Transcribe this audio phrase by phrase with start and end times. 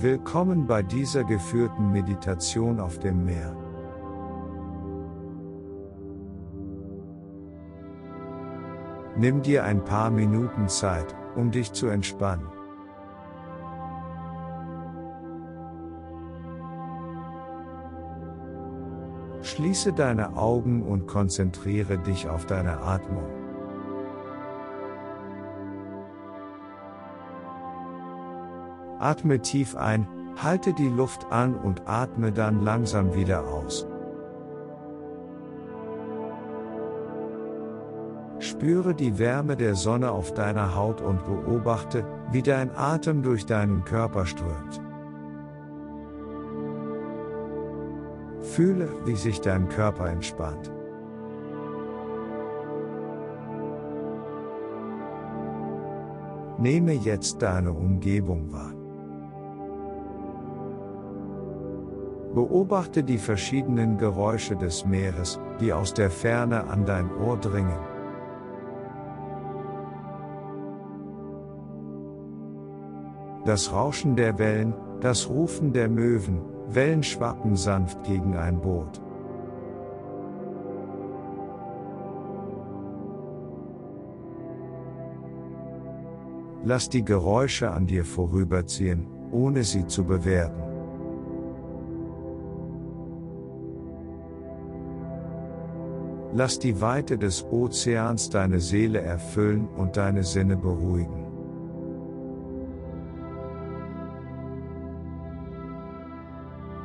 [0.00, 3.52] Willkommen bei dieser geführten Meditation auf dem Meer.
[9.16, 12.46] Nimm dir ein paar Minuten Zeit, um dich zu entspannen.
[19.42, 23.37] Schließe deine Augen und konzentriere dich auf deine Atmung.
[28.98, 30.06] Atme tief ein,
[30.42, 33.86] halte die Luft an und atme dann langsam wieder aus.
[38.40, 43.84] Spüre die Wärme der Sonne auf deiner Haut und beobachte, wie dein Atem durch deinen
[43.84, 44.80] Körper strömt.
[48.40, 50.72] Fühle, wie sich dein Körper entspannt.
[56.58, 58.77] Nehme jetzt deine Umgebung wahr.
[62.38, 67.80] Beobachte die verschiedenen Geräusche des Meeres, die aus der Ferne an dein Ohr dringen.
[73.44, 79.02] Das Rauschen der Wellen, das Rufen der Möwen, Wellen schwappen sanft gegen ein Boot.
[86.62, 90.67] Lass die Geräusche an dir vorüberziehen, ohne sie zu bewerten.
[96.34, 101.24] Lass die Weite des Ozeans deine Seele erfüllen und deine Sinne beruhigen.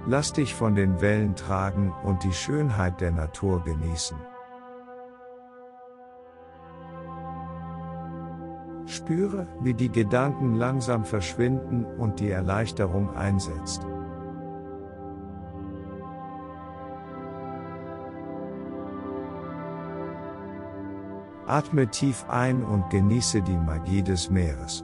[0.06, 4.18] Lass dich von den Wellen tragen und die Schönheit der Natur genießen.
[8.86, 13.86] Spüre, wie die Gedanken langsam verschwinden und die Erleichterung einsetzt.
[21.48, 24.84] Atme tief ein und genieße die Magie des Meeres.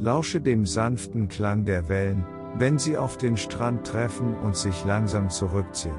[0.00, 2.24] Lausche dem sanften Klang der Wellen,
[2.56, 5.94] wenn sie auf den Strand treffen und sich langsam zurückziehen.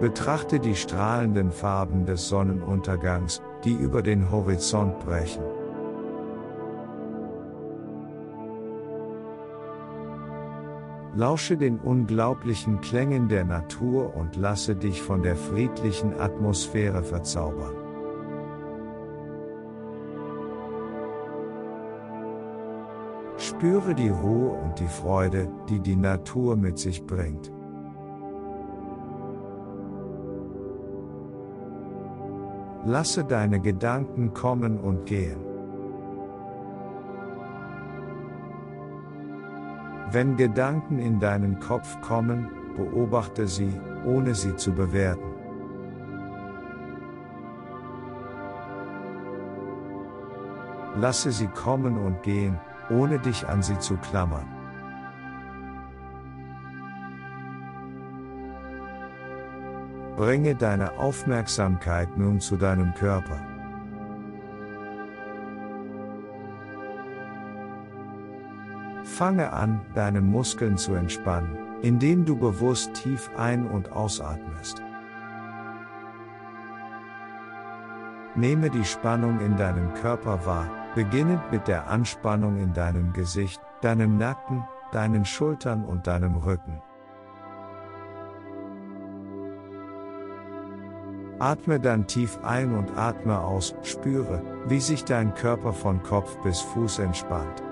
[0.00, 5.44] Betrachte die strahlenden Farben des Sonnenuntergangs, die über den Horizont brechen.
[11.14, 17.74] Lausche den unglaublichen Klängen der Natur und lasse dich von der friedlichen Atmosphäre verzaubern.
[23.36, 27.52] Spüre die Ruhe und die Freude, die die Natur mit sich bringt.
[32.86, 35.51] Lasse deine Gedanken kommen und gehen.
[40.12, 43.72] Wenn Gedanken in deinen Kopf kommen, beobachte sie,
[44.04, 45.32] ohne sie zu bewerten.
[51.00, 54.46] Lasse sie kommen und gehen, ohne dich an sie zu klammern.
[60.18, 63.51] Bringe deine Aufmerksamkeit nun zu deinem Körper.
[69.04, 74.82] Fange an, deine Muskeln zu entspannen, indem du bewusst tief ein- und ausatmest.
[78.34, 84.16] Nehme die Spannung in deinem Körper wahr, beginnend mit der Anspannung in deinem Gesicht, deinem
[84.16, 86.80] Nacken, deinen Schultern und deinem Rücken.
[91.38, 96.60] Atme dann tief ein und atme aus, spüre, wie sich dein Körper von Kopf bis
[96.60, 97.62] Fuß entspannt.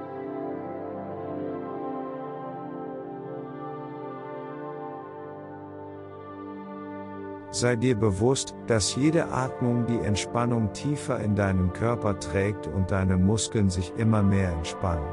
[7.61, 13.19] Sei dir bewusst, dass jede Atmung die Entspannung tiefer in deinen Körper trägt und deine
[13.19, 15.05] Muskeln sich immer mehr entspannen.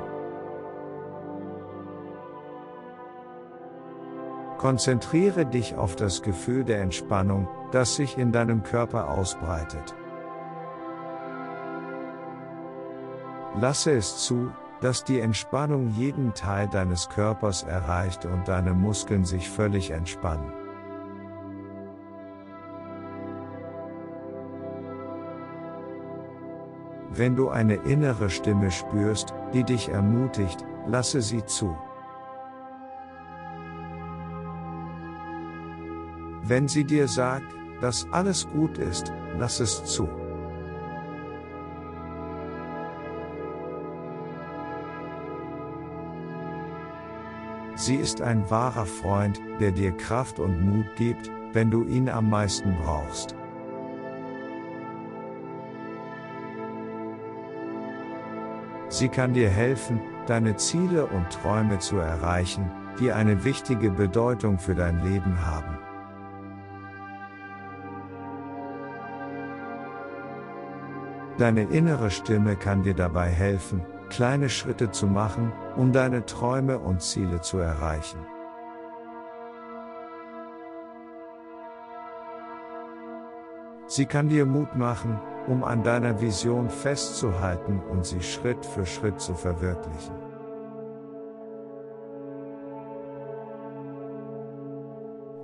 [4.58, 9.94] Konzentriere dich auf das Gefühl der Entspannung, das sich in deinem Körper ausbreitet.
[13.60, 19.50] Lasse es zu, dass die Entspannung jeden Teil deines Körpers erreicht und deine Muskeln sich
[19.50, 20.67] völlig entspannen.
[27.09, 31.75] Wenn du eine innere Stimme spürst, die dich ermutigt, lasse sie zu.
[36.44, 40.07] Wenn sie dir sagt, dass alles gut ist, lass es zu.
[47.75, 52.30] Sie ist ein wahrer Freund, der dir Kraft und Mut gibt, wenn du ihn am
[52.30, 53.36] meisten brauchst.
[58.89, 64.75] Sie kann dir helfen, deine Ziele und Träume zu erreichen, die eine wichtige Bedeutung für
[64.75, 65.78] dein Leben haben.
[71.38, 77.01] Deine innere Stimme kann dir dabei helfen, kleine Schritte zu machen, um deine Träume und
[77.01, 78.19] Ziele zu erreichen.
[83.86, 89.20] Sie kann dir Mut machen, um an deiner Vision festzuhalten und sie Schritt für Schritt
[89.20, 90.16] zu verwirklichen.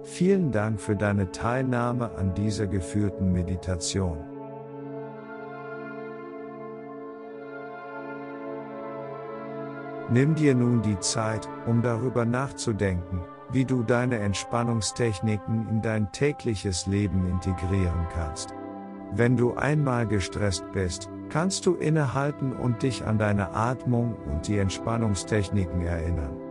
[0.04, 4.18] Vielen Dank für deine Teilnahme an dieser geführten Meditation.
[10.12, 13.22] Nimm dir nun die Zeit, um darüber nachzudenken,
[13.52, 18.54] wie du deine Entspannungstechniken in dein tägliches Leben integrieren kannst.
[19.16, 24.58] Wenn du einmal gestresst bist, kannst du innehalten und dich an deine Atmung und die
[24.58, 26.43] Entspannungstechniken erinnern.